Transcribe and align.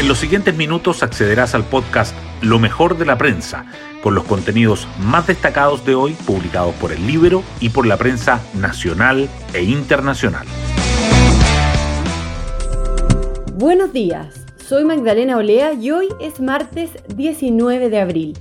En 0.00 0.08
los 0.08 0.16
siguientes 0.16 0.56
minutos 0.56 1.02
accederás 1.02 1.54
al 1.54 1.64
podcast 1.64 2.16
Lo 2.40 2.58
mejor 2.58 2.96
de 2.96 3.04
la 3.04 3.18
prensa, 3.18 3.66
con 4.02 4.14
los 4.14 4.24
contenidos 4.24 4.88
más 4.98 5.26
destacados 5.26 5.84
de 5.84 5.94
hoy 5.94 6.14
publicados 6.24 6.74
por 6.76 6.90
el 6.90 7.06
Libro 7.06 7.42
y 7.60 7.68
por 7.68 7.84
la 7.84 7.98
prensa 7.98 8.40
nacional 8.54 9.28
e 9.52 9.62
internacional. 9.62 10.46
Buenos 13.56 13.92
días, 13.92 14.46
soy 14.66 14.86
Magdalena 14.86 15.36
Olea 15.36 15.74
y 15.74 15.90
hoy 15.90 16.08
es 16.18 16.40
martes 16.40 16.92
19 17.14 17.90
de 17.90 18.00
abril. 18.00 18.38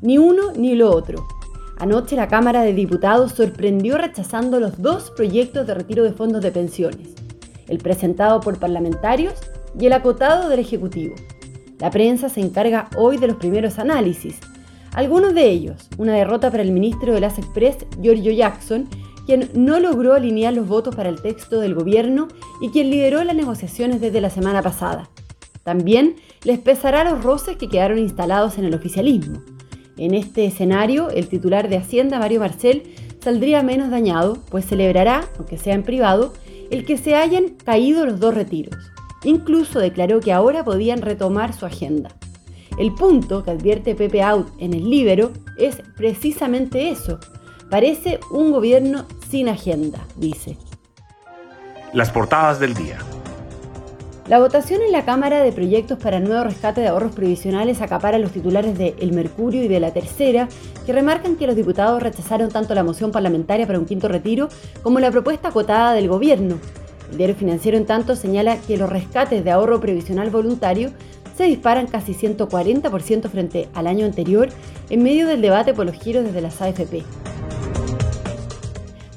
Ni 0.00 0.18
uno 0.18 0.50
ni 0.56 0.74
lo 0.74 0.90
otro. 0.90 1.28
Anoche 1.78 2.16
la 2.16 2.26
Cámara 2.26 2.62
de 2.62 2.72
Diputados 2.72 3.30
sorprendió 3.30 3.98
rechazando 3.98 4.58
los 4.58 4.82
dos 4.82 5.12
proyectos 5.12 5.64
de 5.64 5.74
retiro 5.74 6.02
de 6.02 6.12
fondos 6.12 6.42
de 6.42 6.50
pensiones, 6.50 7.10
el 7.68 7.78
presentado 7.78 8.40
por 8.40 8.58
parlamentarios 8.58 9.34
y 9.78 9.86
el 9.86 9.92
acotado 9.92 10.48
del 10.48 10.60
Ejecutivo. 10.60 11.14
La 11.78 11.90
prensa 11.90 12.28
se 12.28 12.40
encarga 12.40 12.88
hoy 12.96 13.16
de 13.16 13.26
los 13.26 13.36
primeros 13.36 13.78
análisis. 13.78 14.38
Algunos 14.92 15.34
de 15.34 15.48
ellos, 15.48 15.88
una 15.98 16.14
derrota 16.14 16.50
para 16.50 16.62
el 16.62 16.70
ministro 16.70 17.14
de 17.14 17.20
las 17.20 17.38
Express, 17.38 17.78
Giorgio 18.00 18.32
Jackson, 18.32 18.88
quien 19.26 19.48
no 19.54 19.80
logró 19.80 20.14
alinear 20.14 20.52
los 20.52 20.68
votos 20.68 20.94
para 20.94 21.08
el 21.08 21.22
texto 21.22 21.60
del 21.60 21.74
gobierno 21.74 22.28
y 22.60 22.70
quien 22.70 22.90
lideró 22.90 23.22
las 23.24 23.36
negociaciones 23.36 24.00
desde 24.00 24.20
la 24.20 24.30
semana 24.30 24.62
pasada. 24.62 25.08
También 25.64 26.16
les 26.44 26.58
pesará 26.58 27.04
los 27.04 27.22
roces 27.22 27.56
que 27.56 27.68
quedaron 27.68 27.98
instalados 27.98 28.58
en 28.58 28.64
el 28.64 28.74
oficialismo. 28.74 29.40
En 29.96 30.14
este 30.14 30.44
escenario, 30.46 31.10
el 31.10 31.28
titular 31.28 31.68
de 31.68 31.76
Hacienda, 31.76 32.18
Mario 32.18 32.40
Marcel, 32.40 32.82
saldría 33.20 33.62
menos 33.62 33.90
dañado, 33.90 34.38
pues 34.50 34.66
celebrará, 34.66 35.24
aunque 35.38 35.58
sea 35.58 35.74
en 35.74 35.84
privado, 35.84 36.32
el 36.70 36.84
que 36.84 36.96
se 36.96 37.14
hayan 37.14 37.50
caído 37.64 38.04
los 38.06 38.18
dos 38.18 38.34
retiros. 38.34 38.76
Incluso 39.24 39.78
declaró 39.78 40.20
que 40.20 40.32
ahora 40.32 40.64
podían 40.64 41.02
retomar 41.02 41.52
su 41.52 41.66
agenda. 41.66 42.10
El 42.78 42.94
punto 42.94 43.44
que 43.44 43.50
advierte 43.50 43.94
Pepe 43.94 44.22
Out 44.22 44.48
en 44.58 44.74
el 44.74 44.88
Libero 44.88 45.32
es 45.58 45.82
precisamente 45.96 46.90
eso. 46.90 47.18
Parece 47.70 48.18
un 48.30 48.50
gobierno 48.50 49.04
sin 49.28 49.48
agenda, 49.48 50.00
dice. 50.16 50.56
Las 51.92 52.10
portadas 52.10 52.58
del 52.58 52.74
día. 52.74 52.98
La 54.28 54.38
votación 54.38 54.80
en 54.82 54.92
la 54.92 55.04
Cámara 55.04 55.42
de 55.42 55.52
Proyectos 55.52 55.98
para 55.98 56.20
Nuevo 56.20 56.44
Rescate 56.44 56.80
de 56.80 56.88
Ahorros 56.88 57.14
Previsionales 57.14 57.82
acapara 57.82 58.16
a 58.16 58.20
los 58.20 58.30
titulares 58.30 58.78
de 58.78 58.94
El 59.00 59.12
Mercurio 59.12 59.62
y 59.64 59.68
de 59.68 59.80
La 59.80 59.92
Tercera, 59.92 60.48
que 60.86 60.92
remarcan 60.92 61.36
que 61.36 61.46
los 61.46 61.56
diputados 61.56 62.02
rechazaron 62.02 62.48
tanto 62.48 62.74
la 62.74 62.84
moción 62.84 63.10
parlamentaria 63.10 63.66
para 63.66 63.78
un 63.78 63.84
quinto 63.84 64.08
retiro 64.08 64.48
como 64.82 65.00
la 65.00 65.10
propuesta 65.10 65.48
acotada 65.48 65.92
del 65.92 66.08
gobierno, 66.08 66.58
el 67.12 67.18
diario 67.18 67.36
financiero, 67.36 67.76
en 67.76 67.84
tanto, 67.84 68.16
señala 68.16 68.56
que 68.56 68.78
los 68.78 68.88
rescates 68.88 69.44
de 69.44 69.50
ahorro 69.50 69.80
previsional 69.80 70.30
voluntario 70.30 70.90
se 71.36 71.44
disparan 71.44 71.86
casi 71.86 72.14
140% 72.14 73.28
frente 73.28 73.68
al 73.74 73.86
año 73.86 74.06
anterior 74.06 74.48
en 74.88 75.02
medio 75.02 75.26
del 75.26 75.42
debate 75.42 75.74
por 75.74 75.84
los 75.84 75.94
giros 75.94 76.24
desde 76.24 76.40
las 76.40 76.60
AFP. 76.60 77.02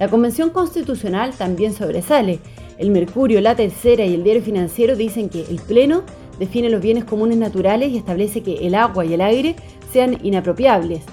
La 0.00 0.08
Convención 0.08 0.50
Constitucional 0.50 1.34
también 1.34 1.72
sobresale. 1.72 2.40
El 2.78 2.90
Mercurio, 2.90 3.40
la 3.40 3.54
Tercera 3.54 4.04
y 4.04 4.14
el 4.14 4.24
Diario 4.24 4.42
Financiero 4.42 4.96
dicen 4.96 5.28
que 5.28 5.42
el 5.42 5.60
Pleno 5.60 6.02
define 6.40 6.70
los 6.70 6.82
bienes 6.82 7.04
comunes 7.04 7.38
naturales 7.38 7.92
y 7.92 7.96
establece 7.96 8.42
que 8.42 8.66
el 8.66 8.74
agua 8.74 9.04
y 9.04 9.14
el 9.14 9.20
aire 9.20 9.54
sean 9.92 10.18
inapropiables. 10.24 11.04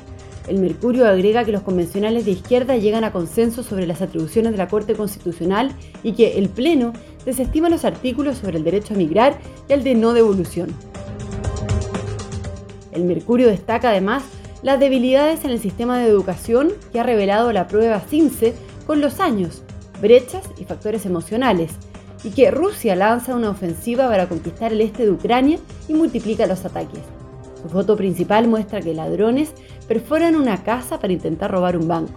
El 0.48 0.60
Mercurio 0.60 1.06
agrega 1.08 1.46
que 1.46 1.52
los 1.52 1.62
convencionales 1.62 2.26
de 2.26 2.32
izquierda 2.32 2.76
llegan 2.76 3.04
a 3.04 3.12
consenso 3.12 3.64
sobre 3.64 3.86
las 3.86 4.02
atribuciones 4.02 4.52
de 4.52 4.58
la 4.58 4.68
Corte 4.68 4.96
Constitucional 4.96 5.72
y 6.04 6.14
que 6.14 6.38
el 6.38 6.50
Pleno 6.50 6.94
desestima 7.26 7.70
los 7.70 7.86
artículos 7.86 8.40
sobre 8.40 8.58
el 8.58 8.64
derecho 8.64 8.94
a 8.94 8.98
migrar 8.98 9.40
y 9.70 9.74
el 9.74 9.84
de 9.84 9.96
no 9.96 10.14
devolución. 10.14 10.70
El 12.92 13.04
Mercurio 13.06 13.48
destaca 13.48 13.92
además 13.92 14.24
las 14.64 14.80
debilidades 14.80 15.46
en 15.46 15.52
el 15.52 15.60
sistema 15.60 16.00
de 16.00 16.10
educación 16.10 16.74
que 16.92 17.00
ha 17.00 17.04
revelado 17.04 17.52
la 17.54 17.68
prueba 17.68 18.00
CIMSE 18.00 18.54
con 18.86 19.02
los 19.02 19.20
años, 19.20 19.64
brechas 20.02 20.44
y 20.60 20.66
factores 20.66 21.06
emocionales, 21.06 21.72
y 22.24 22.32
que 22.32 22.52
Rusia 22.52 22.96
lanza 22.96 23.36
una 23.36 23.50
ofensiva 23.50 24.08
para 24.08 24.28
conquistar 24.28 24.74
el 24.74 24.82
este 24.82 25.06
de 25.06 25.12
Ucrania 25.12 25.58
y 25.88 25.94
multiplica 25.94 26.46
los 26.46 26.66
ataques. 26.66 27.00
Su 27.62 27.70
foto 27.70 27.96
principal 27.96 28.48
muestra 28.48 28.82
que 28.82 28.94
ladrones 28.94 29.54
perforan 29.92 30.38
una 30.38 30.64
casa 30.64 31.02
para 31.02 31.12
intentar 31.12 31.52
robar 31.52 31.76
un 31.76 31.86
banco. 31.86 32.14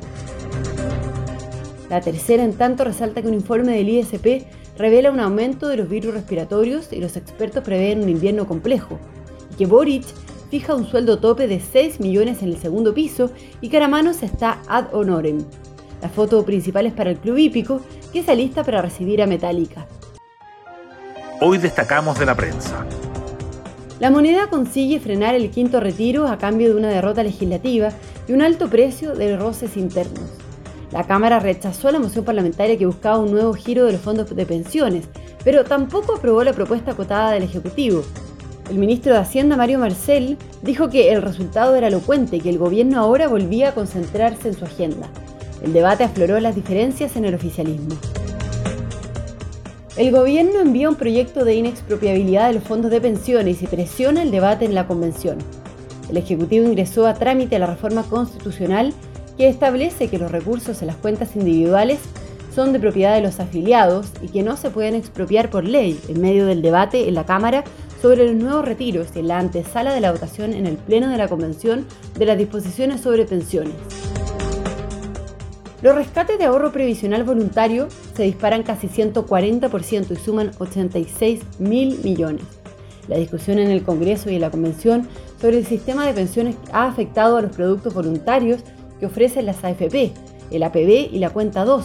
La 1.91 2.01
tercera, 2.01 2.45
en 2.45 2.53
tanto, 2.53 2.85
resalta 2.85 3.21
que 3.21 3.27
un 3.27 3.35
informe 3.35 3.77
del 3.77 3.89
ISP 3.89 4.47
revela 4.79 5.11
un 5.11 5.19
aumento 5.19 5.67
de 5.67 5.79
los 5.79 5.89
virus 5.89 6.15
respiratorios 6.15 6.93
y 6.93 7.01
los 7.01 7.17
expertos 7.17 7.65
prevén 7.65 8.01
un 8.01 8.09
invierno 8.09 8.47
complejo, 8.47 9.01
y 9.51 9.57
que 9.57 9.67
Boric 9.67 10.05
fija 10.53 10.77
un 10.77 10.87
sueldo 10.87 11.19
tope 11.19 11.49
de 11.49 11.59
6 11.59 11.99
millones 11.99 12.45
en 12.45 12.51
el 12.51 12.59
segundo 12.59 12.95
piso 12.95 13.33
y 13.61 13.71
Caramanos 13.71 14.23
está 14.23 14.61
ad 14.69 14.95
honorem. 14.95 15.39
La 16.01 16.09
foto 16.09 16.45
principal 16.45 16.87
es 16.87 16.93
para 16.93 17.11
el 17.11 17.17
club 17.17 17.39
hípico, 17.39 17.81
que 18.13 18.23
se 18.23 18.31
alista 18.31 18.63
para 18.63 18.83
recibir 18.83 19.21
a 19.21 19.27
Metallica. 19.27 19.89
Hoy 21.41 21.59
destacamos 21.59 22.21
de 22.21 22.27
la 22.27 22.37
prensa. 22.37 22.87
La 24.05 24.11
moneda 24.11 24.51
consigue 24.51 25.01
frenar 25.01 25.35
el 25.35 25.49
quinto 25.49 25.81
retiro 25.81 26.29
a 26.29 26.37
cambio 26.37 26.69
de 26.69 26.75
una 26.79 26.91
derrota 26.91 27.23
legislativa 27.23 27.89
y 28.29 28.33
un 28.33 28.43
alto 28.43 28.69
precio 28.69 29.15
de 29.15 29.35
roces 29.35 29.79
internos. 29.79 30.29
La 30.93 31.07
Cámara 31.07 31.41
rechazó 31.41 31.91
la 31.91 31.99
moción 31.99 32.23
parlamentaria 32.23 32.77
que 32.77 32.85
buscaba 32.85 33.17
un 33.17 33.31
nuevo 33.31 33.55
giro 33.55 33.87
de 33.87 33.93
los 33.93 34.03
fondos 34.03 34.37
de 34.37 34.45
pensiones, 34.45 35.09
pero 35.43 35.65
tampoco 35.65 36.17
aprobó 36.17 36.45
la 36.45 36.53
propuesta 36.53 36.91
acotada 36.91 37.31
del 37.31 37.45
Ejecutivo. 37.45 38.03
El 38.69 38.79
ministro 38.79 39.15
de 39.15 39.21
Hacienda, 39.21 39.57
Mario 39.57 39.79
Marcel, 39.79 40.37
dijo 40.61 40.91
que 40.91 41.11
el 41.11 41.23
resultado 41.23 41.75
era 41.75 41.89
elocuente 41.89 42.37
y 42.37 42.41
que 42.43 42.51
el 42.51 42.59
gobierno 42.59 43.01
ahora 43.01 43.27
volvía 43.29 43.71
a 43.71 43.75
concentrarse 43.75 44.49
en 44.49 44.55
su 44.55 44.67
agenda. 44.67 45.09
El 45.63 45.73
debate 45.73 46.05
afloró 46.05 46.39
las 46.41 46.55
diferencias 46.55 47.17
en 47.17 47.25
el 47.25 47.35
oficialismo. 47.35 47.97
El 49.97 50.11
gobierno 50.11 50.59
envía 50.59 50.89
un 50.89 50.97
proyecto 50.97 51.45
de 51.45 51.55
inexpropiabilidad 51.55 52.49
de 52.49 52.55
los 52.55 52.65
fondos 52.65 52.91
de 52.91 53.01
pensiones 53.01 53.63
y 53.63 53.69
presiona 53.69 54.23
el 54.23 54.33
debate 54.33 54.65
en 54.65 54.75
la 54.75 54.89
convención. 54.89 55.39
El 56.11 56.17
Ejecutivo 56.17 56.67
ingresó 56.67 57.07
a 57.07 57.15
trámite 57.15 57.61
la 57.61 57.67
reforma 57.67 58.03
constitucional 58.03 58.93
que 59.39 59.49
establece 59.49 60.09
que 60.09 60.19
los 60.19 60.33
recursos 60.33 60.83
en 60.83 60.89
las 60.89 60.97
cuentas 60.97 61.37
individuales 61.37 62.01
son 62.53 62.73
de 62.73 62.81
propiedad 62.81 63.15
de 63.15 63.21
los 63.21 63.39
afiliados 63.39 64.09
y 64.21 64.29
que 64.29 64.43
no 64.43 64.57
se 64.57 64.71
pueden 64.71 64.97
expropiar 64.97 65.49
por 65.49 65.63
ley 65.63 66.01
en 66.09 66.21
medio 66.21 66.47
del 66.47 66.61
debate 66.61 67.07
en 67.09 67.15
la 67.15 67.25
Cámara 67.25 67.63
sobre 68.03 68.27
los 68.27 68.35
nuevos 68.35 68.65
retiros 68.65 69.09
y 69.15 69.21
en 69.21 69.29
la 69.29 69.39
antesala 69.39 69.95
de 69.95 70.01
la 70.01 70.11
votación 70.11 70.55
en 70.55 70.67
el 70.67 70.77
Pleno 70.77 71.09
de 71.09 71.19
la 71.19 71.29
Convención 71.29 71.87
de 72.19 72.27
las 72.27 72.37
disposiciones 72.37 73.01
sobre 73.01 73.27
pensiones. 73.27 73.75
Los 75.83 75.95
rescates 75.95 76.39
de 76.39 76.47
ahorro 76.47 76.73
previsional 76.73 77.23
voluntario 77.23 77.89
se 78.15 78.23
disparan 78.23 78.63
casi 78.63 78.89
140% 78.89 80.11
y 80.11 80.17
suman 80.17 80.51
86 80.59 81.41
mil 81.59 81.99
millones. 82.03 82.45
La 83.09 83.19
discusión 83.19 83.59
en 83.59 83.71
el 83.71 83.83
Congreso 83.83 84.31
y 84.31 84.37
en 84.37 84.41
la 84.41 84.51
Convención 84.51 85.09
sobre 85.41 85.59
el 85.59 85.67
sistema 85.67 86.07
de 86.07 86.15
pensiones 86.15 86.57
ha 86.73 86.87
afectado 86.87 87.37
a 87.37 87.43
los 87.43 87.55
productos 87.55 87.93
voluntarios 87.93 88.61
que 88.99 89.07
ofrecen 89.07 89.47
las 89.47 89.63
AFP, 89.63 90.13
el 90.51 90.63
APB 90.63 91.13
y 91.13 91.19
la 91.19 91.31
cuenta 91.31 91.65
2. 91.65 91.85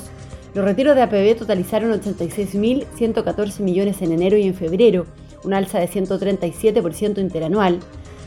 Los 0.54 0.66
retiros 0.66 0.96
de 0.96 1.02
APB 1.02 1.38
totalizaron 1.38 1.92
86.114 1.92 3.60
millones 3.62 4.02
en 4.02 4.12
enero 4.12 4.38
y 4.38 4.44
en 4.44 4.54
febrero, 4.54 5.06
un 5.44 5.54
alza 5.54 5.80
de 5.80 5.90
137% 5.90 7.20
interanual, 7.20 7.80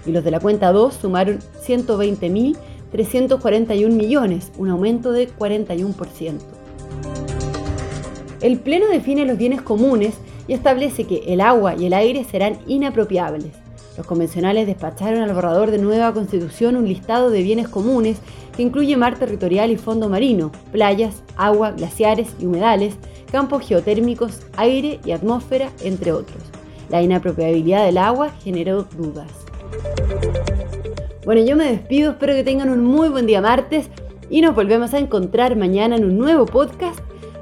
y 0.05 0.13
los 0.13 0.25
de 0.25 0.31
la 0.31 0.41
cuenta 0.41 0.73
2 0.73 0.95
sumaron 0.95 1.39
120.000 1.67 2.57
341 2.93 3.97
millones, 3.97 4.53
un 4.59 4.69
aumento 4.69 5.13
de 5.13 5.29
41%. 5.35 6.62
El 8.43 8.59
Pleno 8.59 8.89
define 8.89 9.25
los 9.25 9.39
bienes 9.39 9.63
comunes 9.63 10.15
y 10.49 10.53
establece 10.53 11.05
que 11.05 11.23
el 11.29 11.41
agua 11.41 11.77
y 11.77 11.87
el 11.87 11.95
aire 11.95 12.25
serán 12.25 12.59
inapropiables. 12.67 13.53
Los 13.97 14.05
convencionales 14.05 14.67
despacharon 14.67 15.23
al 15.23 15.33
borrador 15.33 15.71
de 15.71 15.79
nueva 15.79 16.13
constitución 16.13 16.77
un 16.77 16.89
listado 16.89 17.31
de 17.31 17.43
bienes 17.43 17.69
comunes 17.69 18.19
que 18.57 18.63
incluye 18.63 18.97
mar 18.97 19.17
territorial 19.17 19.71
y 19.71 19.77
fondo 19.77 20.09
marino, 20.09 20.51
playas, 20.73 21.23
agua, 21.37 21.71
glaciares 21.71 22.35
y 22.41 22.47
humedales, 22.47 22.95
campos 23.31 23.63
geotérmicos, 23.67 24.41
aire 24.57 24.99
y 25.05 25.13
atmósfera, 25.13 25.71
entre 25.85 26.11
otros. 26.11 26.43
La 26.89 27.01
inapropiabilidad 27.01 27.87
del 27.87 27.99
agua 27.99 28.31
generó 28.43 28.83
dudas. 28.97 29.31
Bueno, 31.25 31.45
yo 31.45 31.55
me 31.55 31.71
despido, 31.71 32.13
espero 32.13 32.35
que 32.35 32.43
tengan 32.43 32.71
un 32.71 32.83
muy 32.83 33.09
buen 33.09 33.27
día 33.27 33.41
martes 33.41 33.89
y 34.29 34.41
nos 34.41 34.57
volvemos 34.57 34.93
a 34.95 34.99
encontrar 34.99 35.55
mañana 35.55 35.95
en 35.97 36.05
un 36.05 36.19
nuevo 36.19 36.47
podcast, 36.47 36.99